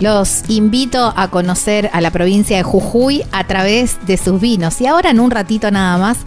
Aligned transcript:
Los 0.00 0.42
invito 0.48 1.14
a 1.16 1.28
conocer 1.28 1.88
a 1.94 2.02
la 2.02 2.10
provincia 2.10 2.58
de 2.58 2.62
Jujuy 2.62 3.24
a 3.32 3.46
través 3.46 3.96
de 4.06 4.18
sus 4.18 4.38
vinos. 4.38 4.78
Y 4.82 4.86
ahora 4.86 5.10
en 5.10 5.20
un 5.20 5.30
ratito 5.30 5.70
nada 5.70 5.96
más 5.96 6.18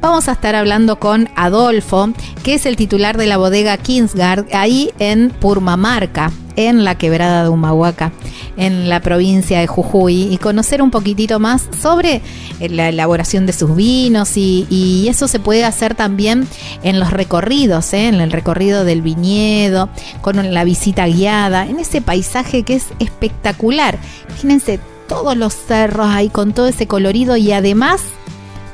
vamos 0.00 0.28
a 0.28 0.32
estar 0.32 0.54
hablando 0.54 1.00
con 1.00 1.28
Adolfo, 1.34 2.10
que 2.46 2.54
es 2.54 2.64
el 2.64 2.76
titular 2.76 3.16
de 3.16 3.26
la 3.26 3.38
bodega 3.38 3.76
Kingsgard, 3.76 4.46
ahí 4.54 4.92
en 5.00 5.30
Purmamarca, 5.30 6.30
en 6.54 6.84
la 6.84 6.96
quebrada 6.96 7.42
de 7.42 7.48
Humahuaca, 7.48 8.12
en 8.56 8.88
la 8.88 9.00
provincia 9.00 9.58
de 9.58 9.66
Jujuy, 9.66 10.32
y 10.32 10.38
conocer 10.38 10.80
un 10.80 10.92
poquitito 10.92 11.40
más 11.40 11.68
sobre 11.82 12.22
la 12.60 12.90
elaboración 12.90 13.46
de 13.46 13.52
sus 13.52 13.74
vinos 13.74 14.36
y, 14.36 15.08
eso 15.08 15.26
se 15.26 15.40
puede 15.40 15.64
hacer 15.64 15.96
también 15.96 16.46
en 16.84 17.00
los 17.00 17.10
recorridos, 17.10 17.92
¿eh? 17.92 18.06
en 18.06 18.20
el 18.20 18.30
recorrido 18.30 18.84
del 18.84 19.02
viñedo, 19.02 19.88
con 20.20 20.54
la 20.54 20.62
visita 20.62 21.08
guiada, 21.08 21.66
en 21.66 21.80
ese 21.80 22.00
paisaje 22.00 22.62
que 22.62 22.76
es 22.76 22.84
espectacular. 23.00 23.98
Imagínense 24.28 24.78
todos 25.08 25.36
los 25.36 25.52
cerros 25.52 26.06
ahí 26.06 26.28
con 26.28 26.52
todo 26.52 26.68
ese 26.68 26.86
colorido 26.86 27.36
y 27.36 27.50
además 27.50 28.02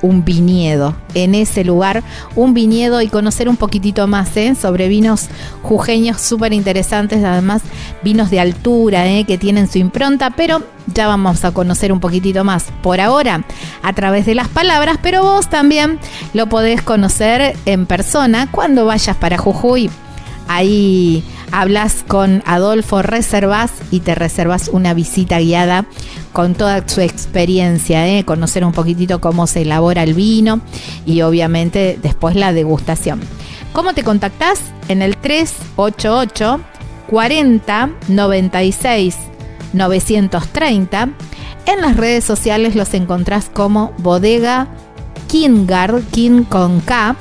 un 0.02 0.24
viñedo 0.24 0.94
en 1.14 1.34
ese 1.34 1.64
lugar, 1.64 2.02
un 2.36 2.52
viñedo 2.52 3.00
y 3.00 3.08
conocer 3.08 3.48
un 3.48 3.56
poquitito 3.56 4.06
más 4.06 4.36
¿eh? 4.36 4.54
sobre 4.54 4.88
vinos 4.88 5.28
jujeños 5.62 6.20
súper 6.20 6.52
interesantes, 6.52 7.24
además 7.24 7.62
vinos 8.02 8.30
de 8.30 8.40
altura 8.40 9.06
¿eh? 9.08 9.24
que 9.24 9.38
tienen 9.38 9.68
su 9.68 9.78
impronta, 9.78 10.30
pero 10.30 10.62
ya 10.92 11.06
vamos 11.06 11.44
a 11.44 11.52
conocer 11.52 11.92
un 11.92 12.00
poquitito 12.00 12.44
más 12.44 12.66
por 12.82 13.00
ahora 13.00 13.44
a 13.82 13.92
través 13.92 14.26
de 14.26 14.34
las 14.34 14.48
palabras, 14.48 14.98
pero 15.00 15.22
vos 15.22 15.48
también 15.48 15.98
lo 16.34 16.48
podés 16.48 16.82
conocer 16.82 17.56
en 17.64 17.86
persona 17.86 18.48
cuando 18.50 18.84
vayas 18.84 19.16
para 19.16 19.38
Jujuy. 19.38 19.88
Ahí 20.48 21.24
hablas 21.52 22.04
con 22.08 22.42
Adolfo 22.46 23.02
Reservas 23.02 23.70
y 23.90 24.00
te 24.00 24.14
reservas 24.14 24.68
una 24.68 24.94
visita 24.94 25.38
guiada 25.38 25.86
con 26.32 26.54
toda 26.54 26.88
su 26.88 27.00
experiencia, 27.00 28.08
¿eh? 28.08 28.24
conocer 28.24 28.64
un 28.64 28.72
poquitito 28.72 29.20
cómo 29.20 29.46
se 29.46 29.62
elabora 29.62 30.02
el 30.02 30.14
vino 30.14 30.60
y 31.06 31.20
obviamente 31.22 31.98
después 32.02 32.34
la 32.34 32.52
degustación. 32.52 33.20
¿Cómo 33.72 33.92
te 33.94 34.02
contactás? 34.02 34.60
En 34.88 35.02
el 35.02 35.16
388 35.16 36.60
40 37.08 37.90
96 38.08 39.16
930. 39.72 41.08
En 41.66 41.80
las 41.80 41.96
redes 41.96 42.24
sociales 42.24 42.74
los 42.74 42.92
encontrás 42.94 43.48
como 43.52 43.92
Bodega 43.98 44.68
Kingard, 45.32 46.04
King 46.10 46.44
con 46.44 46.80
K. 46.82 47.16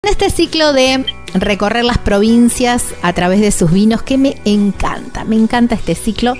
En 0.02 0.10
este 0.10 0.28
ciclo 0.28 0.74
de 0.74 1.06
recorrer 1.32 1.84
las 1.84 1.96
provincias 1.96 2.84
a 3.00 3.14
través 3.14 3.40
de 3.40 3.50
sus 3.50 3.72
vinos, 3.72 4.02
que 4.02 4.18
me 4.18 4.36
encanta, 4.44 5.24
me 5.24 5.36
encanta 5.36 5.74
este 5.74 5.94
ciclo 5.94 6.34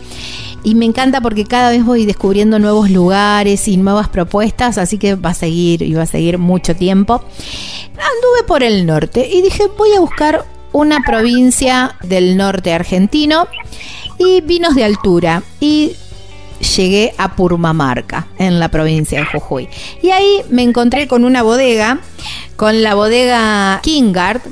y 0.62 0.75
me 0.75 0.84
encanta 0.84 1.22
porque 1.22 1.45
cada 1.45 1.71
vez 1.71 1.83
voy 1.83 2.05
descubriendo 2.05 2.59
nuevos 2.59 2.91
lugares 2.91 3.69
y 3.69 3.78
nuevas 3.78 4.11
propuestas, 4.11 4.77
así 4.77 4.99
que 4.99 5.15
va 5.15 5.31
a 5.31 5.34
seguir 5.34 5.81
y 5.81 5.95
va 5.95 6.03
a 6.03 6.06
seguir 6.06 6.37
mucho 6.37 6.77
tiempo. 6.77 7.25
Anduve 7.95 8.43
por 8.47 8.62
el 8.62 8.84
norte 8.84 9.27
y 9.27 9.41
dije, 9.41 9.62
voy 9.78 9.95
a 9.95 10.00
buscar 10.00 10.45
una 10.77 11.01
provincia 11.01 11.97
del 12.03 12.37
norte 12.37 12.75
argentino 12.75 13.49
y 14.19 14.43
vinos 14.43 14.75
de 14.75 14.85
altura. 14.85 15.43
Y 15.59 15.97
llegué 16.77 17.15
a 17.17 17.35
Purmamarca, 17.35 18.27
en 18.39 18.61
la 18.61 18.69
provincia 18.69 19.21
de 19.21 19.27
Jujuy. 19.27 19.69
Y 20.03 20.11
ahí 20.11 20.43
me 20.51 20.63
encontré 20.63 21.09
con 21.09 21.25
una 21.25 21.43
bodega, 21.43 22.01
con 22.57 22.83
la 22.83 22.95
bodega 22.95 23.81
Kingard, 23.83 24.43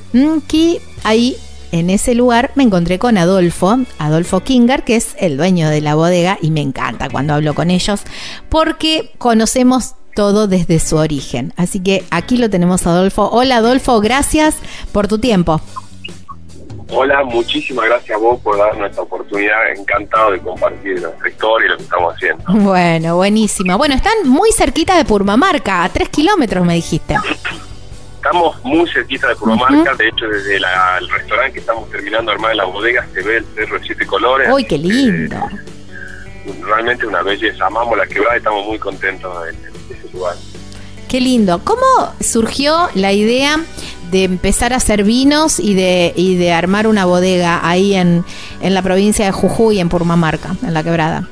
que 0.49 0.81
ahí 1.03 1.37
en 1.73 1.91
ese 1.91 2.15
lugar 2.15 2.53
me 2.55 2.63
encontré 2.63 2.99
con 2.99 3.19
Adolfo, 3.19 3.79
Adolfo 3.99 4.41
Kingard, 4.41 4.85
que 4.85 4.97
es 4.97 5.17
el 5.19 5.37
dueño 5.37 5.69
de 5.69 5.83
la 5.83 5.95
bodega, 5.95 6.39
y 6.41 6.51
me 6.51 6.63
encanta 6.63 7.11
cuando 7.11 7.35
hablo 7.35 7.55
con 7.55 7.71
ellos, 7.71 8.01
porque 8.49 9.13
conocemos 9.19 9.95
todo 10.15 10.47
desde 10.47 10.79
su 10.79 10.97
origen. 10.97 11.53
Así 11.57 11.81
que 11.81 12.05
aquí 12.11 12.39
lo 12.39 12.49
tenemos 12.49 12.87
Adolfo. 12.87 13.29
Hola 13.31 13.57
Adolfo, 13.57 14.01
gracias 14.01 14.57
por 14.93 15.09
tu 15.09 15.19
tiempo. 15.19 15.61
Hola, 16.97 17.25
muchísimas 17.25 17.87
gracias 17.87 18.17
a 18.17 18.21
vos 18.21 18.41
por 18.41 18.57
darnos 18.57 18.89
esta 18.89 19.03
oportunidad. 19.03 19.73
Encantado 19.77 20.31
de 20.31 20.39
compartir 20.39 21.03
nuestra 21.03 21.29
historia 21.29 21.67
y 21.67 21.71
lo 21.71 21.77
que 21.77 21.83
estamos 21.83 22.15
haciendo. 22.15 22.45
Bueno, 22.49 23.17
buenísimo. 23.17 23.77
Bueno, 23.77 23.97
están 23.97 24.29
muy 24.29 24.53
cerquita 24.53 24.97
de 24.97 25.05
Purmamarca, 25.05 25.83
a 25.83 25.89
tres 25.89 26.09
kilómetros 26.09 26.65
me 26.65 26.75
dijiste. 26.75 27.17
Estamos 28.15 28.63
muy 28.65 28.89
cerquita 28.89 29.29
de 29.29 29.37
Purmamarca, 29.37 29.95
de 29.95 30.09
hecho 30.09 30.27
desde 30.29 30.57
el 30.57 31.11
restaurante 31.11 31.55
que 31.55 31.61
estamos 31.61 31.91
terminando 31.91 32.31
de 32.31 32.37
armar 32.37 32.53
en 32.53 32.59
la 32.59 32.65
bodega 32.65 33.07
se 33.13 33.23
ve 33.23 33.39
el 33.39 33.45
Cerro 33.55 33.79
de 33.79 33.85
Siete 33.85 34.07
Colores. 34.07 34.49
¡Uy, 34.53 34.65
qué 34.65 34.79
lindo! 34.79 35.37
realmente 36.63 37.07
una 37.07 37.23
belleza, 37.23 37.67
amamos 37.67 37.97
la 37.97 38.07
quebrada 38.07 38.37
y 38.37 38.39
estamos 38.39 38.67
muy 38.67 38.79
contentos 38.79 39.45
de, 39.45 39.53
de 39.53 39.95
ese 39.95 40.13
lugar. 40.13 40.37
Qué 41.09 41.21
lindo. 41.21 41.61
¿Cómo 41.65 42.15
surgió 42.21 42.89
la 42.95 43.13
idea 43.13 43.59
de 44.15 44.23
empezar 44.23 44.73
a 44.73 44.77
hacer 44.77 45.03
vinos 45.03 45.59
y 45.59 45.75
de, 45.75 46.13
y 46.15 46.37
de 46.37 46.53
armar 46.53 46.87
una 46.87 47.05
bodega 47.05 47.69
ahí 47.69 47.95
en, 47.95 48.25
en 48.61 48.73
la 48.73 48.81
provincia 48.81 49.25
de 49.25 49.33
Jujuy, 49.33 49.81
en 49.81 49.89
Purmamarca, 49.89 50.55
en 50.63 50.73
la 50.73 50.85
quebrada? 50.85 51.29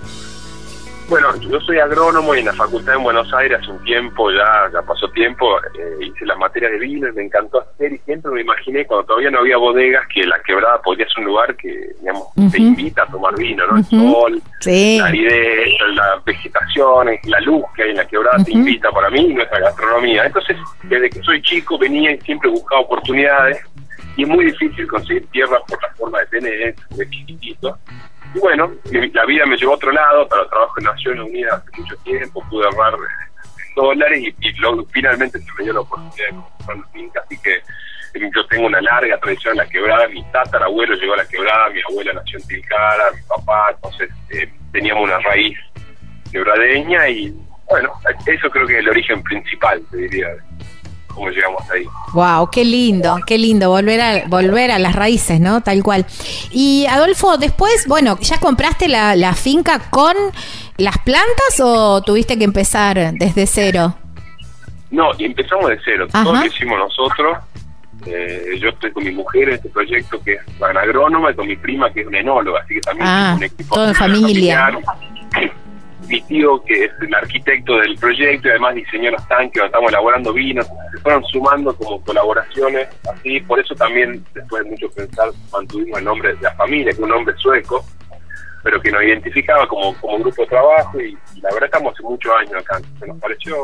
Bueno, 1.09 1.37
yo 1.41 1.61
soy 1.61 1.79
agrónomo 1.79 2.35
y 2.35 2.39
en 2.39 2.47
la 2.47 2.53
facultad 2.55 2.95
en 2.95 3.03
Buenos 3.03 3.33
Aires 3.35 3.61
hace 3.61 3.71
un 3.71 3.83
tiempo, 3.85 4.31
ya, 4.31 4.71
ya 4.73 4.83
pasó 4.83 5.09
tiempo, 5.11 5.59
eh, 5.79 6.07
hice 6.07 6.25
la 6.25 6.37
materia 6.37 6.71
de 6.71 6.79
vino 6.79 7.09
y 7.09 7.13
me 7.13 7.25
encantó 7.25 7.61
hacer 7.61 7.93
y 7.93 7.99
siempre 7.99 8.33
me 8.33 8.41
imaginé 8.41 8.87
cuando 8.87 9.07
todavía 9.07 9.31
no 9.31 9.41
había 9.41 9.57
bodegas 9.59 10.07
que 10.09 10.25
la 10.27 10.41
quebrada 10.41 10.81
podía 10.81 11.07
ser 11.09 11.19
un 11.19 11.25
lugar 11.27 11.55
que, 11.57 11.91
digamos, 12.01 12.29
te 12.51 12.61
invita 12.61 13.03
a 13.03 13.07
tomar 13.07 13.37
vino, 13.37 13.67
¿no? 13.67 13.77
El 13.77 13.85
sol, 13.85 14.43
la 14.65 15.07
aridez, 15.07 15.69
la 15.95 16.23
vegetación, 16.25 17.09
la 17.25 17.41
luz 17.41 17.65
que 17.77 17.83
hay 17.83 17.91
en 17.91 17.97
la 17.97 18.07
quebrada 18.07 18.43
te 18.45 18.53
invita 18.53 18.91
para 18.91 19.11
mí 19.11 19.21
y 19.21 19.35
nuestra 19.35 19.61
gastronomía. 19.61 20.25
Entonces, 20.25 20.57
desde 20.85 21.11
que 21.11 21.23
soy 21.23 21.43
chico 21.43 21.77
venía 21.77 22.13
y 22.13 22.21
siempre 22.21 22.49
buscaba 22.49 22.81
oportunidades 22.81 23.61
y 24.17 24.23
es 24.23 24.29
muy 24.29 24.47
difícil 24.47 24.87
conseguir 24.87 25.27
tierra 25.29 25.59
por 25.67 25.83
la 25.83 25.89
forma 25.95 26.21
de 26.21 26.27
tener, 26.27 26.75
de 26.91 27.11
chiquitito. 27.11 27.79
Y 28.35 28.39
bueno, 28.39 28.73
la 28.91 29.27
vida 29.27 29.47
me 29.47 29.57
llevó 29.57 29.73
a 29.73 29.77
otro 29.77 29.93
lado, 29.93 30.27
para 30.29 30.49
trabajo 30.49 30.75
en 30.79 30.85
Naciones 30.85 31.27
Unidas 31.27 31.55
hace 31.55 31.81
mucho 31.81 31.97
tiempo, 31.99 32.43
pude 32.49 32.65
ahorrar 32.65 32.95
dólares 33.75 34.35
y, 34.39 34.53
luego 34.61 34.85
finalmente 34.93 35.39
se 35.39 35.53
me 35.59 35.65
dio 35.65 35.73
la 35.73 35.81
oportunidad 35.81 36.27
de 36.27 36.35
comprar 36.35 36.77
una 36.77 36.89
finca, 36.89 37.23
así 37.25 37.39
que 37.43 37.55
eh, 37.55 38.31
yo 38.35 38.47
tengo 38.47 38.67
una 38.67 38.81
larga 38.81 39.19
tradición 39.19 39.53
en 39.53 39.59
la 39.59 39.69
quebrada, 39.69 40.09
mi 40.09 40.23
tatarabuelo 40.25 40.95
llegó 40.95 41.15
a 41.15 41.19
la 41.19 41.29
quebrada, 41.29 41.71
mi 41.71 41.81
abuela 41.89 42.13
nació 42.13 42.39
en 42.39 42.47
Tilcara, 42.47 43.11
mi 43.15 43.23
papá, 43.23 43.71
entonces 43.75 44.11
eh, 44.31 44.51
teníamos 44.73 45.05
una 45.05 45.19
raíz 45.21 45.59
quebradeña 46.31 47.09
y 47.09 47.35
bueno, 47.69 47.93
eso 48.27 48.51
creo 48.51 48.67
que 48.67 48.75
es 48.75 48.79
el 48.81 48.89
origen 48.91 49.23
principal, 49.23 49.83
te 49.91 49.97
diría 49.97 50.29
cómo 51.15 51.31
llegamos 51.31 51.63
ahí. 51.71 51.85
Wow, 52.13 52.51
qué 52.51 52.65
lindo, 52.65 53.19
qué 53.27 53.39
lindo 53.39 53.71
volver 53.71 54.01
a 54.01 54.25
volver 54.27 54.71
a 54.71 54.79
las 54.79 54.95
raíces, 54.95 55.41
¿no? 55.41 55.63
Tal 55.63 55.83
cual. 55.83 56.07
Y 56.51 56.87
Adolfo, 56.89 57.37
después, 57.37 57.87
bueno, 57.87 58.19
¿ya 58.21 58.39
compraste 58.39 58.89
la, 58.89 59.17
la 59.17 59.35
finca 59.35 59.79
con 59.91 60.15
las 60.77 60.99
plantas 60.99 61.61
o 61.61 62.03
tuviste 62.03 62.39
que 62.39 62.45
empezar 62.45 63.13
desde 63.15 63.47
cero? 63.47 63.95
No, 64.91 65.11
empezamos 65.19 65.71
de 65.71 65.79
cero. 65.85 66.07
Todo 66.11 66.35
lo 66.35 66.45
hicimos 66.45 66.79
nosotros. 66.79 67.39
Eh, 68.07 68.59
yo 68.61 68.71
estoy 68.71 68.91
con 68.91 69.05
mi 69.05 69.13
mujer 69.13 69.49
en 69.49 69.55
este 69.55 69.69
proyecto 69.69 70.21
que 70.23 70.35
es 70.35 70.41
agrónoma 70.61 71.31
y 71.31 71.35
con 71.35 71.47
mi 71.47 71.57
prima 71.57 71.93
que 71.93 72.01
es 72.01 72.07
una 72.07 72.19
enóloga, 72.19 72.61
así 72.61 72.75
que 72.75 72.81
también 72.81 73.07
ah, 73.09 73.35
un 73.37 73.45
equipo 73.45 73.75
todo 73.77 73.89
en 73.89 73.95
familia 73.95 74.77
mi 76.09 76.21
tío, 76.23 76.63
que 76.65 76.85
es 76.85 76.93
el 77.01 77.15
arquitecto 77.15 77.79
del 77.79 77.97
proyecto 77.97 78.49
y 78.49 78.51
además 78.51 78.75
diseñó 78.75 79.11
los 79.11 79.29
tanques, 79.29 79.63
estamos 79.63 79.91
elaborando 79.91 80.33
vinos, 80.33 80.67
se 80.93 80.99
fueron 80.99 81.25
sumando 81.25 81.75
como 81.77 82.03
colaboraciones, 82.03 82.89
así, 83.13 83.41
por 83.41 83.61
eso 83.61 83.75
también, 83.75 84.25
después 84.35 84.65
de 84.65 84.71
mucho 84.71 84.91
pensar, 84.91 85.31
mantuvimos 85.53 85.99
el 85.99 86.05
nombre 86.05 86.35
de 86.35 86.41
la 86.41 86.55
familia, 86.55 86.87
que 86.87 86.91
es 86.91 86.99
un 86.99 87.09
nombre 87.09 87.35
sueco, 87.37 87.85
pero 88.63 88.81
que 88.81 88.91
nos 88.91 89.03
identificaba 89.03 89.67
como, 89.67 89.95
como 90.01 90.19
grupo 90.19 90.43
de 90.43 90.49
trabajo 90.49 91.01
y, 91.01 91.17
la 91.41 91.51
verdad 91.53 91.65
estamos 91.65 91.95
hace 91.95 92.03
muchos 92.05 92.33
años 92.39 92.55
acá. 92.55 92.81
Se 92.99 93.07
nos 93.07 93.19
pareció 93.19 93.57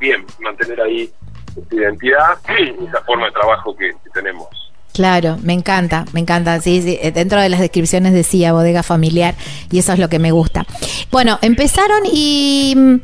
bien 0.00 0.24
mantener 0.40 0.80
ahí 0.80 1.12
esa 1.56 1.74
identidad 1.74 2.38
y 2.58 2.86
esa 2.86 3.02
forma 3.02 3.26
de 3.26 3.32
trabajo 3.32 3.76
que, 3.76 3.92
tenemos. 4.14 4.48
Claro, 4.92 5.38
me 5.42 5.54
encanta, 5.54 6.04
me 6.12 6.20
encanta. 6.20 6.60
Sí, 6.60 6.82
sí, 6.82 6.98
dentro 7.12 7.40
de 7.40 7.48
las 7.48 7.60
descripciones 7.60 8.12
decía 8.12 8.52
bodega 8.52 8.82
familiar 8.82 9.34
y 9.70 9.78
eso 9.78 9.92
es 9.92 9.98
lo 9.98 10.08
que 10.08 10.18
me 10.18 10.32
gusta. 10.32 10.64
Bueno, 11.10 11.38
empezaron 11.40 12.00
y 12.04 12.74
mm, 12.76 12.96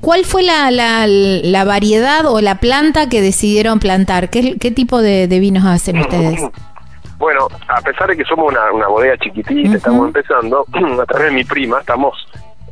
¿cuál 0.00 0.24
fue 0.24 0.42
la, 0.42 0.70
la, 0.70 1.64
variedad 1.64 2.26
o 2.26 2.40
la 2.40 2.56
planta 2.56 3.08
que 3.08 3.20
decidieron 3.20 3.78
plantar? 3.78 4.30
¿Qué, 4.30 4.56
qué 4.58 4.70
tipo 4.70 5.02
de, 5.02 5.26
vinos 5.28 5.64
hacen 5.64 5.98
ustedes? 5.98 6.40
Bueno, 7.18 7.46
a 7.68 7.80
pesar 7.82 8.08
de 8.08 8.16
que 8.16 8.24
somos 8.24 8.50
una, 8.50 8.72
una 8.72 8.88
bodega 8.88 9.16
chiquitita, 9.16 9.76
estamos 9.76 10.08
empezando, 10.08 10.66
a 11.00 11.06
través 11.06 11.28
de 11.28 11.36
mi 11.36 11.44
prima 11.44 11.78
estamos 11.78 12.16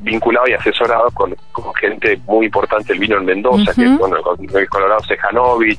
vinculado 0.00 0.48
y 0.48 0.54
asesorado 0.54 1.10
con, 1.12 1.37
gente 1.81 2.19
muy 2.26 2.46
importante 2.46 2.92
el 2.92 2.98
vino 2.98 3.16
en 3.19 3.26
Mendoza, 3.26 3.72
que 3.75 3.84
es 3.84 3.98
con, 3.98 4.12
el 4.12 4.69
Colorado 4.69 5.00
Sejanovic, 5.04 5.78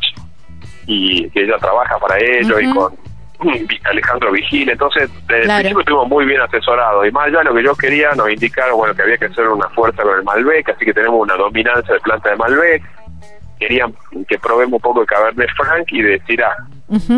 y 0.86 1.30
que 1.30 1.44
ella 1.44 1.58
trabaja 1.58 1.98
para 2.00 2.18
ello, 2.20 2.60
y 2.60 2.74
con 2.74 2.94
Alejandro 3.86 4.32
Vigil, 4.32 4.70
entonces 4.70 5.10
desde 5.28 5.42
el 5.44 5.48
principio 5.48 5.80
estuvimos 5.80 6.08
muy 6.08 6.26
bien 6.26 6.42
asesorados, 6.42 7.08
y 7.08 7.12
más 7.12 7.28
allá 7.28 7.40
de 7.40 7.44
lo 7.46 7.56
que 7.56 7.64
yo 7.64 7.76
quería, 7.76 8.12
nos 8.12 8.30
indicaron 8.30 8.78
bueno 8.78 8.94
que 8.94 9.02
había 9.02 9.18
que 9.18 9.26
hacer 9.26 9.48
una 9.48 9.70
fuerza 9.70 10.04
con 10.04 10.18
el 10.18 10.24
Malbec, 10.24 10.70
así 10.70 10.86
que 10.86 10.94
tenemos 10.94 11.22
una 11.22 11.36
dominancia 11.36 11.94
de 11.94 12.00
planta 12.00 12.30
de 12.30 12.36
Malbec, 12.36 12.84
querían 13.60 13.94
que 14.28 14.40
probemos 14.40 14.74
un 14.74 14.82
poco 14.82 15.02
de 15.02 15.06
Cabernet 15.06 15.50
Franc 15.56 15.86
y 15.92 16.02
de 16.02 16.20
Syrah. 16.26 16.56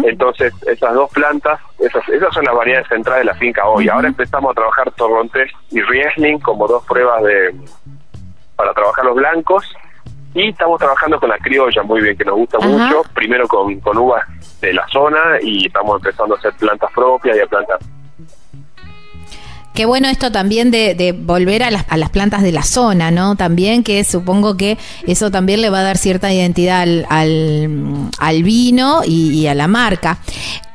Entonces, 0.03 0.53
esas 0.67 0.93
dos 0.93 1.09
plantas, 1.11 1.59
esas, 1.79 2.07
esas 2.09 2.33
son 2.33 2.43
las 2.43 2.53
variedades 2.53 2.87
centrales 2.89 3.21
de 3.21 3.31
la 3.31 3.35
finca 3.35 3.65
hoy. 3.65 3.87
Ahora 3.87 4.09
empezamos 4.09 4.51
a 4.51 4.53
trabajar 4.53 4.91
Torrontés 4.91 5.49
y 5.71 5.81
Riesling 5.81 6.39
como 6.39 6.67
dos 6.67 6.85
pruebas 6.85 7.23
de 7.23 7.55
para 8.55 8.73
trabajar 8.73 9.05
los 9.05 9.15
blancos 9.15 9.65
y 10.33 10.49
estamos 10.49 10.79
trabajando 10.79 11.19
con 11.19 11.29
la 11.29 11.37
criolla 11.37 11.83
muy 11.83 12.01
bien, 12.01 12.17
que 12.17 12.25
nos 12.25 12.35
gusta 12.35 12.59
mucho, 12.59 13.03
primero 13.13 13.47
con, 13.47 13.79
con 13.79 13.97
uvas 13.97 14.23
de 14.61 14.73
la 14.73 14.87
zona 14.87 15.37
y 15.41 15.67
estamos 15.67 15.97
empezando 15.97 16.35
a 16.35 16.37
hacer 16.37 16.53
plantas 16.53 16.91
propias 16.93 17.37
y 17.37 17.41
a 17.41 17.45
plantas 17.45 17.79
Qué 19.73 19.85
bueno 19.85 20.07
esto 20.07 20.31
también 20.31 20.69
de, 20.69 21.15
volver 21.17 21.63
a 21.63 21.71
las, 21.71 21.85
a 21.89 21.97
las, 21.97 22.11
plantas 22.11 22.43
de 22.43 22.51
la 22.51 22.61
zona, 22.61 23.09
¿no? 23.09 23.35
También 23.35 23.83
que 23.83 24.03
supongo 24.03 24.55
que 24.55 24.77
eso 25.07 25.31
también 25.31 25.61
le 25.61 25.71
va 25.71 25.79
a 25.79 25.83
dar 25.83 25.97
cierta 25.97 26.31
identidad 26.31 26.81
al, 26.81 27.07
al, 28.19 28.43
vino 28.43 29.01
y, 29.03 29.47
a 29.47 29.55
la 29.55 29.67
marca. 29.67 30.19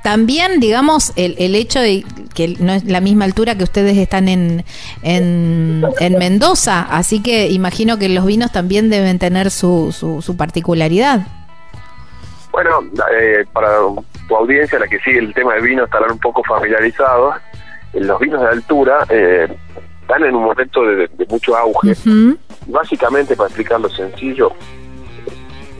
También, 0.02 0.58
digamos, 0.58 1.12
el, 1.14 1.36
el, 1.38 1.54
hecho 1.54 1.80
de 1.80 2.04
que 2.34 2.56
no 2.58 2.72
es 2.72 2.84
la 2.86 3.00
misma 3.00 3.24
altura 3.24 3.56
que 3.56 3.62
ustedes 3.62 3.96
están 3.96 4.28
en, 4.28 4.64
en, 5.02 5.84
Mendoza, 6.18 6.82
así 6.90 7.22
que 7.22 7.48
imagino 7.50 7.98
que 7.98 8.08
los 8.08 8.26
vinos 8.26 8.50
también 8.50 8.90
deben 8.90 9.20
tener 9.20 9.52
su, 9.52 9.92
su, 9.92 10.36
particularidad. 10.36 11.24
Bueno, 12.50 12.80
eh, 13.16 13.44
para 13.52 13.68
tu 14.26 14.34
audiencia, 14.34 14.80
la 14.80 14.88
que 14.88 14.98
sigue 15.00 15.18
el 15.18 15.32
tema 15.34 15.54
del 15.54 15.62
vino, 15.62 15.84
estarán 15.84 16.10
un 16.10 16.18
poco 16.18 16.42
familiarizados 16.42 17.36
los 17.94 18.18
vinos 18.20 18.40
de 18.40 18.48
altura 18.48 19.06
eh, 19.08 19.48
están 20.02 20.24
en 20.24 20.34
un 20.34 20.44
momento 20.44 20.82
de, 20.82 21.08
mucho 21.28 21.56
auge. 21.56 21.94
Básicamente, 22.66 23.36
para 23.36 23.48
explicarlo 23.48 23.88
sencillo, 23.88 24.52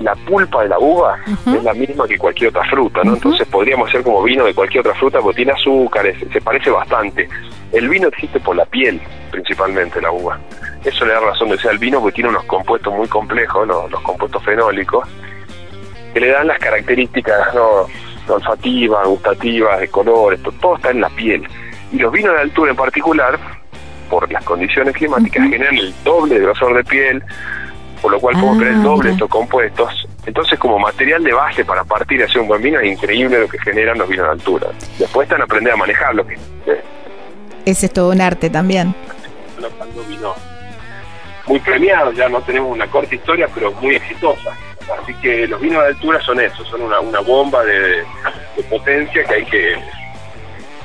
la 0.01 0.15
pulpa 0.15 0.63
de 0.63 0.69
la 0.69 0.79
uva 0.79 1.19
es 1.27 1.63
la 1.65 1.75
misma 1.75 2.07
que 2.07 2.19
cualquier 2.19 2.51
otra 2.51 2.65
fruta, 2.69 3.03
¿no? 3.03 3.15
Entonces 3.15 3.47
podríamos 3.49 3.89
hacer 3.89 4.03
como 4.03 4.23
vino 4.23 4.45
de 4.45 4.55
cualquier 4.55 4.81
otra 4.81 4.95
fruta 4.95 5.21
porque 5.21 5.37
tiene 5.37 5.53
azúcares, 5.53 6.17
se 6.33 6.41
parece 6.41 6.71
bastante. 6.71 7.29
El 7.73 7.89
vino 7.89 8.09
existe 8.09 8.39
por 8.41 8.57
la 8.57 8.65
piel, 8.67 9.01
principalmente 9.31 10.01
la 10.01 10.11
uva. 10.13 10.39
Eso 10.85 11.05
le 11.05 11.13
da 11.13 11.21
razón 11.21 11.49
de 11.51 11.59
ser 11.59 11.73
el 11.73 11.79
vino 11.79 12.01
porque 12.01 12.17
tiene 12.17 12.31
unos 12.31 12.45
compuestos 12.45 12.93
muy 12.95 13.09
complejos, 13.09 13.67
los 13.67 14.01
compuestos 14.03 14.43
fenólicos, 14.45 15.07
que 16.15 16.21
le 16.21 16.29
dan 16.29 16.47
las 16.47 16.59
características 16.59 17.55
¿no? 17.55 17.87
olfativas, 18.33 19.07
gustativas, 19.07 19.81
de 19.81 19.89
colores, 19.89 20.41
todo 20.61 20.77
está 20.77 20.91
en 20.91 21.01
la 21.01 21.09
piel. 21.11 21.47
Y 21.93 21.99
los 21.99 22.13
vinos 22.13 22.35
de 22.35 22.41
altura 22.41 22.71
en 22.71 22.77
particular, 22.77 23.39
por 24.11 24.31
las 24.31 24.45
condiciones 24.45 24.95
climáticas, 24.95 25.43
generan 25.49 25.77
el 25.77 25.95
doble 26.05 26.35
de 26.35 26.41
grosor 26.43 26.75
de 26.77 26.85
piel, 26.85 27.23
por 28.03 28.13
lo 28.13 28.21
cual 28.21 28.35
podemos 28.35 28.59
tener 28.59 28.75
el 28.75 28.81
ah, 28.81 28.85
doble 28.85 29.09
de 29.09 29.13
estos 29.15 29.31
compuestos. 29.31 30.09
Entonces, 30.27 30.59
como 30.59 30.79
material 30.79 31.25
de 31.25 31.33
base 31.33 31.65
para 31.65 31.85
partir 31.85 32.21
y 32.21 32.23
hacer 32.23 32.41
un 32.43 32.49
buen 32.49 32.63
vino, 32.63 32.79
es 32.79 32.93
increíble 32.93 33.41
lo 33.41 33.49
que 33.49 33.59
generan 33.59 33.99
los 33.99 34.09
vinos 34.09 34.27
de 34.27 34.33
altura. 34.33 34.69
Después 34.99 35.27
están 35.27 35.41
a 35.41 35.45
aprender 35.45 35.73
a 35.73 35.77
manejarlo. 35.77 36.27
Que, 36.27 36.37
Ese 37.65 37.87
es 37.87 37.93
todo 37.93 38.11
un 38.11 38.21
arte 38.21 38.51
también. 38.51 38.95
muy 41.47 41.59
premiados, 41.61 42.15
ya 42.15 42.29
no 42.29 42.43
tenemos 42.43 42.71
una 42.71 42.87
corta 42.87 43.15
historia, 43.15 43.49
pero 43.55 43.73
muy 43.73 43.97
exitosa. 43.97 44.51
Así 45.03 45.15
que 45.15 45.47
los 45.47 45.61
vinos 45.61 45.83
de 45.83 45.89
altura 45.89 46.21
son 46.21 46.41
eso, 46.41 46.65
son 46.65 46.83
una, 46.83 47.01
una 47.01 47.21
bomba 47.21 47.65
de 47.65 48.05
potencia 48.69 49.25
que 49.25 49.35
hay 49.35 49.45
que 49.45 49.77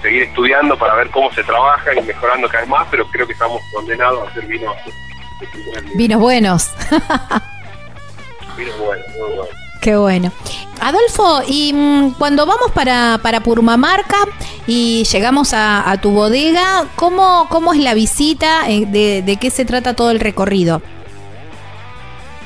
seguir 0.03 0.23
estudiando 0.23 0.77
para 0.77 0.93
ver 0.95 1.09
cómo 1.09 1.31
se 1.33 1.43
trabaja 1.43 1.95
y 1.95 2.01
mejorando 2.01 2.47
cada 2.47 2.59
vez 2.59 2.69
más, 2.69 2.87
pero 2.91 3.07
creo 3.07 3.25
que 3.25 3.33
estamos 3.33 3.59
condenados 3.73 4.27
a 4.27 4.29
hacer 4.29 4.45
vinos. 4.45 4.75
Vinos 5.95 6.19
buenos. 6.19 6.71
vinos 8.57 8.77
buenos, 8.77 9.07
muy 9.17 9.27
buenos. 9.29 9.49
Qué 9.81 9.95
bueno. 9.95 10.31
Adolfo, 10.79 11.41
y 11.47 11.73
mm, 11.73 12.11
cuando 12.17 12.45
vamos 12.45 12.71
para, 12.71 13.19
para 13.21 13.41
Purmamarca 13.41 14.17
y 14.67 15.03
llegamos 15.05 15.53
a, 15.53 15.97
tu 16.01 16.11
bodega, 16.11 16.85
¿cómo, 16.95 17.47
¿cómo 17.49 17.73
es 17.73 17.79
la 17.79 17.93
visita? 17.93 18.69
Eh, 18.69 18.85
de, 18.85 19.21
de, 19.21 19.37
qué 19.37 19.49
se 19.49 19.65
trata 19.65 19.93
todo 19.93 20.11
el 20.11 20.19
recorrido? 20.19 20.81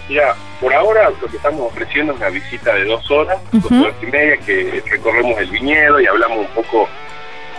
Mira, 0.09 0.35
por 0.59 0.73
ahora 0.73 1.09
lo 1.09 1.27
que 1.27 1.37
estamos 1.37 1.61
ofreciendo 1.61 2.13
es 2.13 2.19
una 2.19 2.29
visita 2.29 2.73
de 2.73 2.85
dos 2.85 3.09
horas, 3.11 3.39
dos 3.51 3.71
horas 3.71 3.95
y 4.01 4.05
media, 4.05 4.37
que 4.37 4.83
recorremos 4.89 5.37
el 5.39 5.49
viñedo 5.49 5.99
y 5.99 6.07
hablamos 6.07 6.39
un 6.39 6.63
poco 6.63 6.87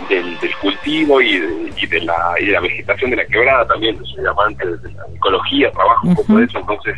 del, 0.07 0.37
cultivo 0.61 1.21
y 1.21 1.39
de, 1.39 2.01
la, 2.01 2.35
y 2.39 2.45
de 2.45 2.51
la 2.53 2.59
vegetación 2.61 3.11
de 3.11 3.17
la 3.17 3.25
quebrada 3.25 3.67
también. 3.67 3.97
soy 4.05 4.25
amante 4.25 4.65
de 4.65 4.91
la 4.93 5.03
ecología, 5.15 5.71
trabajo 5.71 6.07
un 6.07 6.15
poco 6.15 6.37
de 6.37 6.45
eso, 6.45 6.59
entonces 6.59 6.95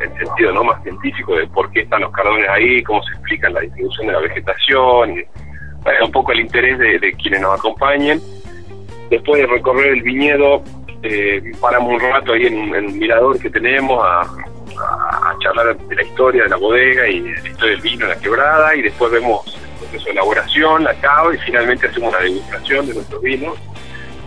el 0.00 0.18
sentido 0.18 0.52
no 0.52 0.64
más 0.64 0.82
científico 0.82 1.36
de 1.36 1.46
por 1.46 1.70
qué 1.72 1.80
están 1.80 2.02
los 2.02 2.12
cardones 2.12 2.48
ahí, 2.48 2.82
cómo 2.82 3.02
se 3.02 3.12
explica 3.12 3.48
la 3.50 3.60
distribución 3.60 4.06
de 4.06 4.12
la 4.12 4.20
vegetación, 4.20 5.18
y, 5.18 5.24
un 6.02 6.12
poco 6.12 6.32
el 6.32 6.40
interés 6.40 6.78
de, 6.78 7.12
quienes 7.12 7.40
nos 7.40 7.58
acompañen. 7.58 8.20
Después 9.08 9.40
de 9.40 9.46
recorrer 9.46 9.92
el 9.92 10.02
viñedo, 10.02 10.62
eh, 11.02 11.52
paramos 11.60 11.94
un 11.94 12.00
rato 12.00 12.32
ahí 12.32 12.46
en, 12.46 12.74
un 12.74 12.98
mirador 12.98 13.38
que 13.38 13.48
tenemos 13.48 14.04
a, 14.04 14.22
a, 14.22 15.36
charlar 15.40 15.76
de 15.76 15.94
la 15.94 16.02
historia 16.02 16.42
de 16.42 16.48
la 16.48 16.56
bodega 16.56 17.08
y 17.08 17.20
de 17.20 17.40
la 17.40 17.48
historia 17.48 17.70
del 17.70 17.80
vino 17.82 18.04
en 18.04 18.10
la 18.10 18.18
quebrada 18.18 18.74
y 18.74 18.82
después 18.82 19.12
vemos 19.12 19.44
proceso 19.86 20.06
de 20.06 20.12
elaboración, 20.12 20.84
la 20.84 20.92
y 20.92 21.38
finalmente 21.38 21.86
hacemos 21.86 22.10
una 22.10 22.22
degustación 22.22 22.86
de 22.86 22.94
nuestros 22.94 23.22
vinos 23.22 23.58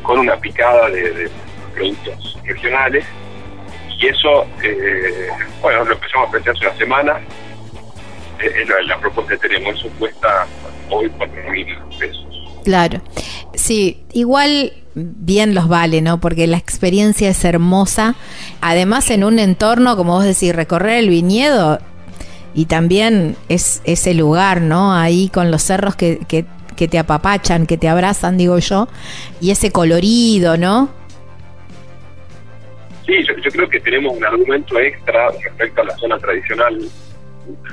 con 0.04 0.20
una 0.20 0.36
picada 0.38 0.89
de, 0.89 1.30
productos 1.74 2.38
regionales. 2.44 3.06
Y 4.00 4.08
eso, 4.08 4.46
eh, 4.63 5.28
bueno, 5.62 5.84
lo 5.84 5.94
empezamos 5.94 6.28
a 6.28 6.30
ofrecer 6.30 6.56
hace 6.56 6.68
una 6.68 6.78
semana. 6.78 7.20
Eh, 8.39 8.66
la, 8.86 8.98
propuesta 9.00 9.34
que 9.34 9.50
tenemos, 9.50 9.78
eso 9.78 9.89
cuesta 10.00 10.48
hoy 10.89 11.10
4 11.18 11.51
mil 11.51 11.78
pesos. 12.00 12.25
Claro. 12.63 13.01
Sí, 13.54 14.04
igual 14.13 14.74
bien 14.96 15.54
los 15.54 15.68
vale, 15.68 16.01
¿no? 16.01 16.20
Porque 16.20 16.48
la 16.48 16.58
experiencia 16.58 17.30
es 17.30 17.44
hermosa. 17.44 18.16
Además, 18.62 19.10
en 19.10 19.24
un 19.24 19.39
entorno, 19.39 19.96
como 19.98 20.13
vos 20.13 20.24
decís, 20.24 20.56
recorrer 20.56 21.00
el 21.00 21.10
viñedo 21.10 21.80
y 22.60 22.66
también 22.66 23.38
es 23.48 23.82
ese 23.86 24.13
lugar, 24.13 24.60
¿no? 24.60 24.94
Ahí 24.94 25.30
con 25.30 25.50
los 25.50 25.62
cerros 25.63 25.96
que, 25.96 26.20
que, 26.28 26.44
te 26.89 27.00
apapachan, 27.00 27.66
que 27.66 27.78
te 27.78 27.88
abrazan, 27.88 28.38
digo 28.38 28.60
yo, 28.60 28.89
y 29.39 29.51
ese 29.51 29.72
colorido, 29.72 30.58
¿no? 30.58 30.89
Sí, 33.06 33.13
yo, 33.25 33.50
creo 33.50 33.70
que 33.70 33.80
tenemos 33.80 34.13
un 34.13 34.25
argumento 34.25 34.78
extra 34.78 35.30
respecto 35.42 35.82
a 35.82 35.86
la 35.86 35.98
zona 36.00 36.18
tradicional 36.18 36.78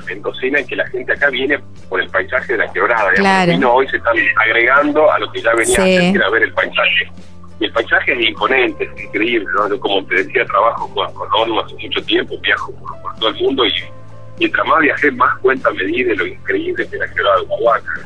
mendocina 0.05 0.59
en 0.59 0.67
que 0.67 0.77
la 0.77 0.87
gente 0.87 1.11
acá 1.11 1.29
viene 1.31 1.59
por 1.89 1.99
el 1.99 2.09
paisaje 2.09 2.53
de 2.53 2.59
la 2.59 2.71
quebrada. 2.71 3.11
Claro. 3.15 3.51
Y 3.51 3.57
no, 3.57 3.73
hoy 3.73 3.89
se 3.89 3.97
están 3.97 4.15
agregando 4.37 5.11
a 5.11 5.19
lo 5.19 5.29
que 5.33 5.41
ya 5.41 5.53
venía 5.53 5.79
a 5.79 5.83
hacer, 5.83 5.99
que 6.13 6.17
era 6.17 6.29
ver 6.29 6.43
el 6.43 6.53
paisaje. 6.53 7.11
Y 7.59 7.65
el 7.65 7.73
paisaje 7.73 8.13
es 8.13 8.25
imponente, 8.25 8.85
es 8.85 9.03
increíble, 9.03 9.47
¿no? 9.53 9.79
Como 9.81 10.05
te 10.05 10.15
decía, 10.15 10.45
trabajo 10.45 10.89
con, 10.93 11.13
con 11.13 11.59
hace 11.59 11.75
mucho 11.75 12.01
tiempo, 12.05 12.37
viajo 12.41 12.71
por 13.01 13.15
todo 13.19 13.29
el 13.31 13.35
mundo 13.35 13.65
y 13.65 13.96
mientras 14.39 14.67
más 14.67 14.79
viajé, 14.79 15.11
más 15.11 15.37
cuenta 15.39 15.71
me 15.71 15.83
di 15.85 16.03
de 16.03 16.15
lo 16.15 16.25
increíble 16.25 16.87
que 16.87 16.95
era 16.95 17.05
la 17.05 17.41
de 17.41 17.41
Huahuaca, 17.47 18.01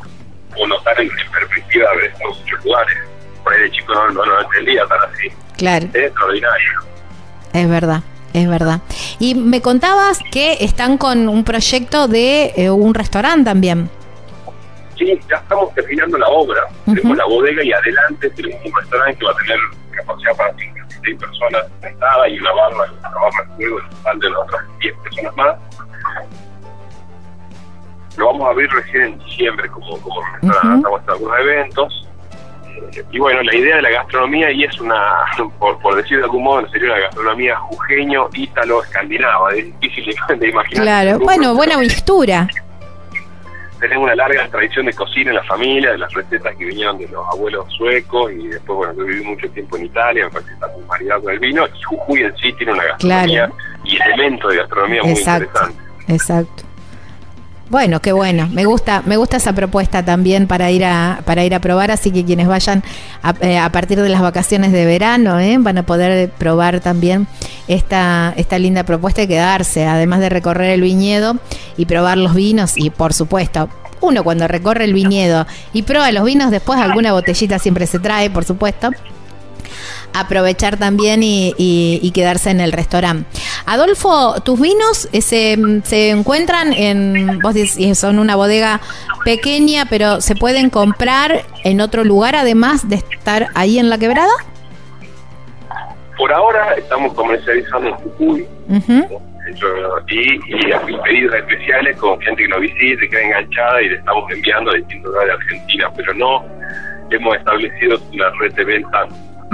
o 0.57 0.67
notar 0.67 0.99
en, 0.99 1.09
perspectiva 1.31 1.89
de 2.01 2.11
muchos 2.25 2.65
lugares. 2.65 2.97
Por 3.43 3.53
ahí 3.53 3.61
de 3.61 3.71
chico 3.71 3.93
no, 3.93 4.09
no, 4.09 4.25
no 4.25 4.41
entendía 4.41 4.85
tan 4.85 4.99
así. 5.09 5.27
Claro. 5.57 5.85
Es 5.93 6.03
extraordinario. 6.05 6.71
Es 7.53 7.69
verdad. 7.69 8.03
Es 8.33 8.47
verdad. 8.47 8.79
Y 9.19 9.35
me 9.35 9.61
contabas 9.61 10.19
que 10.31 10.57
están 10.61 10.97
con 10.97 11.27
un 11.27 11.43
proyecto 11.43 12.07
de 12.07 12.53
eh, 12.55 12.69
un 12.69 12.93
restaurante 12.93 13.45
también. 13.45 13.89
Sí, 14.97 15.19
ya 15.29 15.37
estamos 15.37 15.73
terminando 15.73 16.17
la 16.17 16.29
obra. 16.29 16.61
Tenemos 16.85 17.17
la 17.17 17.25
bodega 17.25 17.63
y 17.63 17.73
adelante 17.73 18.29
tenemos 18.29 18.65
un 18.65 18.71
restaurante 18.73 19.17
que 19.17 19.25
va 19.25 19.31
a 19.31 19.35
tener 19.35 19.59
capacidad 19.91 20.35
para 20.37 20.53
56 20.91 21.17
personas 21.19 21.65
sentadas 21.81 22.29
y 22.29 22.39
una 22.39 22.51
barra, 22.53 22.91
una 22.91 23.09
barra 23.09 23.55
de 23.57 23.65
total 23.65 24.19
de 24.19 24.29
las 24.29 24.39
otras 24.39 24.79
10 24.79 24.97
personas 24.97 25.35
más. 25.35 25.57
Lo 28.17 28.25
vamos 28.27 28.43
a 28.43 28.49
abrir 28.49 28.69
recién 28.71 29.03
en 29.03 29.19
diciembre 29.19 29.69
como, 29.69 29.97
como 30.01 30.21
restaurante, 30.21 30.77
estamos 30.77 30.99
haciendo 30.99 31.13
algunos 31.13 31.39
eventos. 31.39 32.07
Eh, 32.93 33.05
y 33.11 33.19
bueno, 33.19 33.41
la 33.43 33.55
idea 33.55 33.75
de 33.77 33.81
la 33.83 33.89
gastronomía, 33.89 34.51
y 34.51 34.63
es 34.63 34.79
una, 34.81 35.25
por, 35.59 35.79
por 35.79 35.95
decir 35.95 36.17
de 36.17 36.23
algún 36.23 36.43
modo, 36.43 36.67
sería 36.69 36.91
una 36.91 36.99
gastronomía 36.99 37.55
jujeño, 37.55 38.29
ítalo, 38.33 38.83
escandinava, 38.83 39.51
es 39.53 39.79
difícil 39.79 40.15
de, 40.27 40.35
de 40.35 40.49
imaginar. 40.49 40.83
Claro, 40.83 41.19
bueno, 41.19 41.55
buena 41.55 41.77
mixtura 41.77 42.47
tenemos 43.81 44.03
una 44.03 44.15
larga 44.15 44.47
tradición 44.47 44.85
de 44.85 44.93
cocina 44.93 45.31
en 45.31 45.37
la 45.37 45.43
familia, 45.43 45.91
de 45.91 45.97
las 45.97 46.13
recetas 46.13 46.55
que 46.55 46.65
vinieron 46.65 46.99
de 46.99 47.07
los 47.07 47.27
abuelos 47.27 47.65
suecos 47.73 48.31
y 48.31 48.47
después, 48.47 48.77
bueno, 48.77 48.93
yo 48.93 49.05
viví 49.05 49.23
mucho 49.23 49.49
tiempo 49.49 49.75
en 49.75 49.85
Italia, 49.85 50.25
me 50.25 50.31
parece 50.31 50.49
que 50.49 50.53
está 50.53 50.67
muy 50.67 50.83
variado 50.85 51.23
con 51.23 51.33
el 51.33 51.39
vino 51.39 51.65
y 51.67 51.81
Jujuy 51.81 52.21
en 52.21 52.37
sí 52.37 52.53
tiene 52.53 52.73
una 52.73 52.83
gastronomía 52.83 53.51
y 53.83 53.97
elementos 53.97 54.51
de 54.51 54.57
gastronomía 54.57 55.01
muy 55.01 55.11
interesantes. 55.19 55.77
Exacto. 56.07 56.63
Bueno, 57.71 58.01
qué 58.01 58.11
bueno. 58.11 58.49
Me 58.51 58.65
gusta, 58.65 59.01
me 59.05 59.15
gusta 59.15 59.37
esa 59.37 59.53
propuesta 59.53 60.03
también 60.03 60.45
para 60.45 60.69
ir 60.71 60.83
a 60.83 61.21
para 61.23 61.45
ir 61.45 61.55
a 61.55 61.61
probar. 61.61 61.89
Así 61.89 62.11
que 62.11 62.25
quienes 62.25 62.49
vayan 62.49 62.83
a, 63.23 63.33
eh, 63.39 63.61
partir 63.71 64.01
de 64.01 64.09
las 64.09 64.19
vacaciones 64.19 64.73
de 64.73 64.85
verano, 64.85 65.39
¿eh? 65.39 65.55
van 65.57 65.77
a 65.77 65.83
poder 65.83 66.29
probar 66.31 66.81
también 66.81 67.27
esta 67.69 68.33
esta 68.35 68.59
linda 68.59 68.83
propuesta 68.83 69.21
y 69.21 69.27
quedarse, 69.27 69.85
además 69.85 70.19
de 70.19 70.27
recorrer 70.27 70.71
el 70.71 70.81
viñedo 70.81 71.37
y 71.77 71.85
probar 71.85 72.17
los 72.17 72.35
vinos 72.35 72.73
y 72.75 72.89
por 72.89 73.13
supuesto 73.13 73.69
uno 74.01 74.25
cuando 74.25 74.49
recorre 74.49 74.83
el 74.83 74.93
viñedo 74.93 75.47
y 75.71 75.83
prueba 75.83 76.11
los 76.11 76.25
vinos, 76.25 76.51
después 76.51 76.77
alguna 76.77 77.13
botellita 77.13 77.57
siempre 77.57 77.87
se 77.87 77.99
trae, 77.99 78.29
por 78.29 78.43
supuesto 78.43 78.89
aprovechar 80.13 80.77
también 80.77 81.21
y, 81.23 82.11
quedarse 82.13 82.49
en 82.49 82.59
el 82.59 82.73
restaurante. 82.73 83.25
Adolfo, 83.65 84.41
tus 84.41 84.59
vinos 84.59 85.07
eh, 85.13 85.21
se, 85.21 85.57
se 85.83 86.09
encuentran 86.09 86.73
en, 86.73 87.39
vos 87.39 87.53
decís, 87.53 87.97
son 87.97 88.19
una 88.19 88.35
bodega 88.35 88.81
pequeña, 89.23 89.85
pero 89.89 90.19
se 90.21 90.35
pueden 90.35 90.69
comprar 90.69 91.43
en 91.63 91.81
otro 91.81 92.03
lugar 92.03 92.35
además 92.35 92.89
de 92.89 92.95
estar 92.95 93.47
ahí 93.55 93.79
en 93.79 93.89
la 93.89 93.97
quebrada? 93.97 94.31
Por 96.17 96.31
ahora 96.31 96.73
estamos 96.73 97.13
comercializando 97.13 97.89
en 97.89 97.95
Jujuy. 97.95 98.47
y, 100.09 100.33
y 100.33 100.97
pedidos 101.03 101.35
especiales 101.35 101.97
con 101.97 102.19
gente 102.21 102.43
que 102.43 102.47
nos 102.47 102.61
visite, 102.61 103.09
queda 103.09 103.21
enganchada 103.21 103.81
y 103.81 103.89
le 103.89 103.95
estamos 103.95 104.31
enviando 104.31 104.71
a 104.71 104.75
distintos 104.75 105.11
lugares 105.11 105.29
de 105.29 105.43
Argentina, 105.43 105.91
pero 105.95 106.13
no 106.13 106.45
hemos 107.09 107.37
establecido 107.37 107.99
una 108.13 108.29
red 108.39 108.53
de 108.53 108.63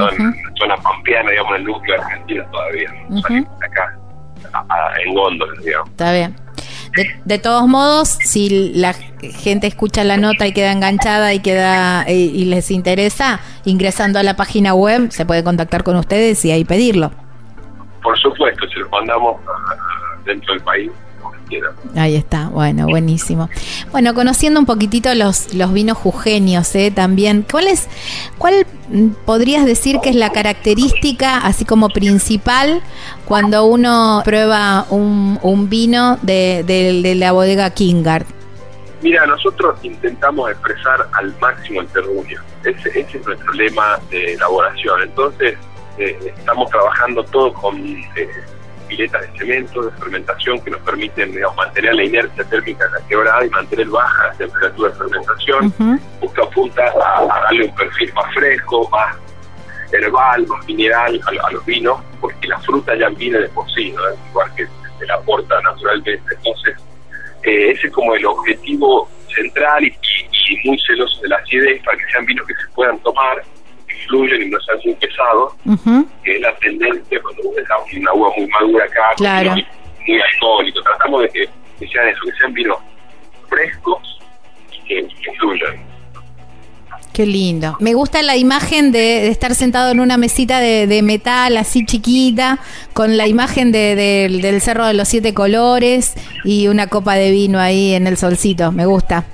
venta 0.06 0.24
en 0.24 0.44
la 0.44 0.52
zona 0.60 0.78
pampeana, 0.78 1.32
digamos, 1.32 1.52
en 1.52 1.58
el 1.58 1.64
núcleo 1.66 2.02
argentino 2.02 2.46
todavía. 2.52 2.90
acá, 3.66 3.98
en 5.06 5.14
góndola, 5.14 5.62
digamos. 5.62 5.90
Está 5.90 6.14
bien. 6.14 6.36
De, 7.26 7.38
todos 7.38 7.68
modos, 7.68 8.10
si 8.10 8.74
la 8.74 8.94
gente 8.94 9.68
escucha 9.68 10.04
la 10.04 10.18
nota 10.18 10.48
y 10.48 10.52
queda 10.52 10.72
enganchada 10.72 11.32
y 11.34 11.40
queda 11.42 12.04
eh, 12.08 12.16
y, 12.16 12.46
les 12.46 12.72
interesa, 12.72 13.40
ingresando 13.66 14.18
a 14.18 14.24
la 14.24 14.36
página 14.36 14.74
web, 14.74 15.12
se 15.12 15.26
puede 15.26 15.44
contactar 15.44 15.84
con 15.84 15.96
ustedes 15.96 16.44
y 16.46 16.52
ahí 16.52 16.66
pedirlo. 16.66 17.12
Por 18.02 18.18
supuesto, 18.18 18.68
si 18.70 18.80
lo 18.80 18.90
mandamos 18.90 19.38
dentro 20.26 20.56
del 20.56 20.64
país, 20.64 20.92
Ahí 21.96 22.16
está, 22.16 22.50
bueno, 22.50 22.88
buenísimo. 22.88 23.50
Bueno, 23.92 24.14
conociendo 24.14 24.60
un 24.60 24.66
poquitito 24.66 25.14
los, 25.16 25.54
los 25.54 25.74
vinos 25.74 25.98
jujeños 25.98 26.74
¿eh? 26.76 26.92
también, 26.92 27.46
¿cuál 27.50 27.68
es, 27.68 27.88
cuál 28.38 28.66
podrías 29.26 29.66
decir 29.66 30.00
que 30.02 30.10
es 30.10 30.16
la 30.16 30.32
característica, 30.32 31.38
así 31.38 31.66
como 31.66 31.90
principal, 31.90 32.82
cuando 33.26 33.66
uno 33.66 34.22
prueba 34.24 34.86
un, 34.90 35.40
un 35.42 35.70
vino 35.70 36.18
de, 36.22 36.64
de, 36.66 37.16
la 37.16 37.32
bodega 37.32 37.70
Kingard? 37.72 38.26
Mira, 39.02 39.26
nosotros 39.26 39.78
intentamos 39.84 40.50
expresar 40.52 41.08
al 41.14 41.34
máximo 41.40 41.82
el 41.82 41.88
terruño. 41.88 42.42
Ese, 42.64 42.90
ese 43.00 43.18
es 43.18 43.26
nuestro 43.26 43.54
lema 43.54 44.00
de 44.10 44.34
elaboración. 44.34 45.04
Entonces, 45.04 45.58
eh, 45.98 46.34
estamos 46.38 46.70
trabajando 46.70 47.24
todo 47.26 47.54
con 47.54 47.78
eh, 47.78 48.30
piletas 48.88 49.22
de 49.22 49.40
cemento, 49.40 49.82
de 49.84 49.92
fermentación, 49.98 50.60
que 50.62 50.72
nos 50.72 50.82
permiten 50.82 51.40
mantener 51.56 51.96
la 51.96 52.04
inercia 52.04 52.44
térmica 52.46 52.86
quebrada 53.08 53.46
y 53.46 53.50
mantener 53.50 53.88
baja 53.88 54.28
la 54.28 54.34
temperatura 54.34 54.90
de 54.90 54.96
fermentación. 54.96 56.00
Busca 56.20 56.44
apunta 56.44 56.84
a, 56.84 57.26
darle 57.26 57.66
un 57.66 57.76
perfil 57.76 58.14
más 58.14 58.34
fresco, 58.34 58.90
más 58.90 59.16
herbal, 59.92 60.48
más 60.48 60.66
mineral 60.66 61.20
a, 61.44 61.52
los 61.52 61.66
vinos, 61.66 62.02
porque 62.20 62.48
la 62.48 62.60
fruta 62.60 62.96
ya 62.96 63.10
viene 63.10 63.40
de 63.40 63.50
por 63.50 63.70
sí, 63.72 63.94
igual 64.30 64.56
que 64.56 64.68
se 65.00 65.06
la 65.06 65.16
aporta 65.16 65.62
naturalmente. 65.62 66.34
Entonces, 66.36 66.76
eh, 67.44 67.72
ese 67.72 67.88
es 67.88 67.94
como 67.94 68.16
el 68.16 68.26
objetivo 68.26 69.10
central 69.34 69.84
y, 69.84 69.96
y 70.50 70.68
muy 70.68 70.80
celoso 70.80 71.22
de 71.22 71.30
la 71.30 71.38
acidez 71.38 71.82
para 71.84 71.98
que 71.98 72.12
sean 72.12 72.26
vinos 72.26 72.48
que 72.48 72.54
se 72.56 72.68
puedan 72.74 72.98
tomar 73.00 73.44
fluyen 74.08 74.44
y 74.44 74.50
no 74.50 74.60
sean 74.62 74.78
muy 74.86 74.94
pesados, 74.96 75.54
que 76.24 76.36
es 76.36 76.42
la 76.42 76.56
tendencia 76.58 77.22
cuando 77.22 77.50
una 77.50 78.14
uva 78.14 78.30
muy 78.38 78.48
madura 78.48 78.86
acá, 78.86 79.14
claro. 79.18 79.52
muy, 79.52 80.22
alcohólico. 80.22 80.82
Tratamos 80.82 81.22
de 81.24 81.30
que, 81.30 81.88
sean 81.88 82.08
eso, 82.08 82.20
que 82.26 82.32
sean 82.40 82.54
vinos 82.54 82.78
frescos 83.50 84.20
y 84.72 84.88
que, 84.88 85.08
fluyan. 85.40 85.88
Qué 87.14 87.26
lindo. 87.26 87.76
Me 87.80 87.94
gusta 87.96 88.22
la 88.22 88.36
imagen 88.36 88.92
de, 88.92 89.30
estar 89.30 89.56
sentado 89.56 89.92
en 89.92 90.00
una 90.00 90.18
mesita 90.18 90.60
de, 90.60 91.02
metal 91.02 91.58
así 91.58 91.86
chiquita, 91.86 92.60
con 92.94 93.18
la 93.18 93.28
imagen 93.28 93.72
de, 93.72 93.96
del 93.96 94.62
Cerro 94.62 94.86
de 94.86 94.94
los 94.94 95.08
Siete 95.08 95.34
Colores 95.34 96.14
y 96.44 96.68
una 96.68 96.88
copa 96.88 97.16
de 97.16 97.32
vino 97.32 97.60
ahí 97.60 97.94
en 97.94 98.06
el 98.06 98.18
solcito. 98.18 98.72
Me 98.72 98.86
gusta. 98.86 99.26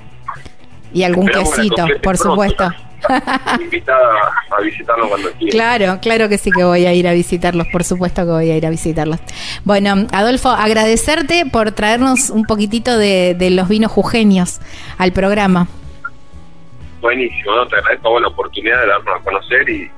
Y 0.94 1.02
algún 1.02 1.26
quesito, 1.26 1.86
por 2.02 2.16
supuesto. 2.16 2.72
invitada 3.60 4.32
a 4.50 4.60
visitarlos 4.60 5.08
cuando 5.08 5.30
quieras. 5.32 5.54
Claro, 5.54 5.98
claro 6.00 6.28
que 6.28 6.38
sí 6.38 6.50
que 6.50 6.64
voy 6.64 6.86
a 6.86 6.92
ir 6.92 7.06
a 7.08 7.12
visitarlos, 7.12 7.66
por 7.68 7.84
supuesto 7.84 8.22
que 8.22 8.30
voy 8.30 8.50
a 8.50 8.56
ir 8.56 8.66
a 8.66 8.70
visitarlos. 8.70 9.18
Bueno, 9.64 10.06
Adolfo, 10.12 10.50
agradecerte 10.50 11.44
por 11.50 11.72
traernos 11.72 12.30
un 12.30 12.44
poquitito 12.44 12.96
de, 12.98 13.36
los 13.50 13.68
vinos 13.68 13.92
jujeños 13.92 14.60
al 14.98 15.12
programa. 15.12 15.68
Buenísimo, 17.00 17.66
te 17.68 17.76
agradezco 17.76 18.18
la 18.18 18.28
oportunidad 18.28 18.80
de 18.80 18.86
darnos 18.86 19.20
a 19.20 19.22
conocer 19.22 19.68
y 19.68 19.90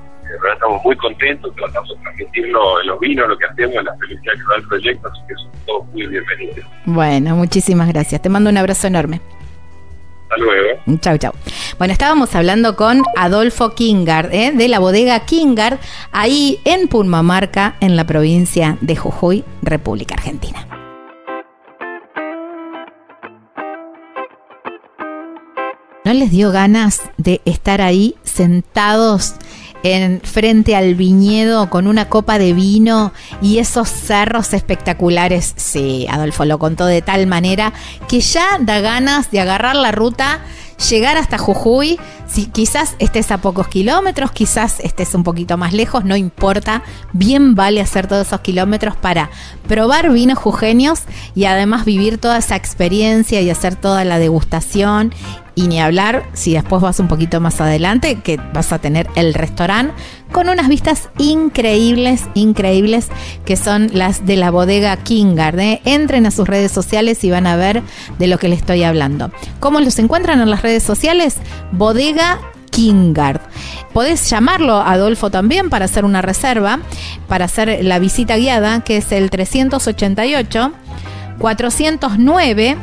estamos 0.53 0.83
muy 0.83 0.95
contentos, 0.97 1.55
tratamos 1.55 1.89
de 1.89 1.95
transmitirlo 2.01 2.81
en 2.81 2.87
los 2.87 2.99
vinos, 2.99 3.29
lo 3.29 3.37
que 3.37 3.45
hacemos, 3.45 3.75
en 3.77 3.85
la 3.85 3.95
felicidad 3.97 4.33
que 4.33 4.41
da 4.49 4.55
el 4.57 4.67
proyecto, 4.67 5.07
así 5.07 5.21
que 5.27 5.35
son 5.35 5.51
todos 5.65 5.85
muy 5.87 6.07
bienvenidos. 6.07 6.65
Bueno, 6.85 7.35
muchísimas 7.35 7.87
gracias. 7.87 8.21
Te 8.21 8.29
mando 8.29 8.49
un 8.49 8.57
abrazo 8.57 8.87
enorme. 8.87 9.21
Hasta 10.23 10.37
luego. 10.37 10.79
Chau, 10.99 11.17
chau. 11.17 11.33
Bueno, 11.77 11.91
estábamos 11.91 12.33
hablando 12.33 12.75
con 12.75 13.03
Adolfo 13.15 13.75
Kingard, 13.75 14.33
¿eh? 14.33 14.51
de 14.51 14.67
la 14.67 14.79
bodega 14.79 15.19
Kingard, 15.25 15.77
ahí 16.11 16.59
en 16.65 16.87
Purmamarca, 16.87 17.75
en 17.81 17.95
la 17.95 18.07
provincia 18.07 18.79
de 18.81 18.95
Jujuy, 18.95 19.43
República 19.61 20.15
Argentina. 20.15 20.67
¿No 26.03 26.13
les 26.13 26.31
dio 26.31 26.51
ganas 26.51 27.01
de 27.17 27.41
estar 27.45 27.81
ahí 27.81 28.15
sentados 28.23 29.35
en 29.83 30.21
frente 30.21 30.75
al 30.75 30.95
viñedo 30.95 31.69
con 31.69 31.85
una 31.85 32.09
copa 32.09 32.39
de 32.39 32.53
vino 32.53 33.13
y 33.41 33.59
esos 33.59 33.89
cerros 33.89 34.53
espectaculares. 34.53 35.53
Sí, 35.57 36.07
Adolfo 36.09 36.45
lo 36.45 36.57
contó 36.57 36.85
de 36.85 37.01
tal 37.01 37.27
manera 37.27 37.73
que 38.07 38.21
ya 38.21 38.57
da 38.59 38.79
ganas 38.79 39.29
de 39.31 39.41
agarrar 39.41 39.75
la 39.75 39.91
ruta 39.91 40.41
llegar 40.89 41.17
hasta 41.17 41.37
Jujuy, 41.37 41.99
si 42.27 42.45
quizás 42.45 42.95
estés 42.99 43.31
a 43.31 43.39
pocos 43.39 43.67
kilómetros, 43.67 44.31
quizás 44.31 44.79
estés 44.79 45.15
un 45.15 45.23
poquito 45.23 45.57
más 45.57 45.73
lejos, 45.73 46.05
no 46.05 46.15
importa, 46.15 46.83
bien 47.13 47.55
vale 47.55 47.81
hacer 47.81 48.07
todos 48.07 48.27
esos 48.27 48.41
kilómetros 48.41 48.95
para 48.95 49.29
probar 49.67 50.11
vinos 50.11 50.37
jujeños 50.37 51.01
y 51.35 51.45
además 51.45 51.85
vivir 51.85 52.17
toda 52.17 52.37
esa 52.37 52.55
experiencia 52.55 53.41
y 53.41 53.49
hacer 53.49 53.75
toda 53.75 54.03
la 54.05 54.19
degustación 54.19 55.13
y 55.57 55.67
ni 55.67 55.81
hablar 55.81 56.23
si 56.33 56.53
después 56.53 56.83
vas 56.83 56.99
un 56.99 57.07
poquito 57.07 57.41
más 57.41 57.59
adelante, 57.59 58.21
que 58.21 58.39
vas 58.53 58.71
a 58.71 58.77
tener 58.77 59.07
el 59.15 59.33
restaurante 59.33 59.91
con 60.31 60.49
unas 60.49 60.69
vistas 60.69 61.09
increíbles, 61.17 62.25
increíbles, 62.35 63.07
que 63.43 63.57
son 63.57 63.89
las 63.91 64.23
de 64.27 64.35
la 64.37 64.51
bodega 64.51 64.95
Kingard. 64.97 65.59
¿eh? 65.59 65.81
Entren 65.83 66.27
a 66.27 66.31
sus 66.31 66.47
redes 66.47 66.71
sociales 66.71 67.23
y 67.23 67.31
van 67.31 67.47
a 67.47 67.55
ver 67.55 67.81
de 68.19 68.27
lo 68.27 68.37
que 68.37 68.49
les 68.49 68.59
estoy 68.59 68.83
hablando. 68.83 69.31
¿Cómo 69.59 69.79
los 69.79 69.97
encuentran 69.97 70.39
en 70.41 70.51
las 70.51 70.61
redes 70.61 70.83
sociales? 70.83 71.37
Bodega 71.71 72.39
Kingard. 72.69 73.41
Podés 73.93 74.29
llamarlo 74.29 74.77
Adolfo 74.77 75.31
también 75.31 75.71
para 75.71 75.85
hacer 75.85 76.05
una 76.05 76.21
reserva, 76.21 76.81
para 77.27 77.45
hacer 77.45 77.83
la 77.83 77.97
visita 77.97 78.37
guiada, 78.37 78.83
que 78.83 78.97
es 78.97 79.11
el 79.11 79.31
388 79.31 80.71
409 81.39 82.77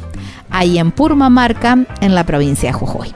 ahí 0.49 0.79
en 0.79 0.91
Purmamarca 0.91 1.85
en 2.01 2.13
la 2.13 2.25
provincia 2.25 2.67
de 2.69 2.73
Jujuy. 2.73 3.15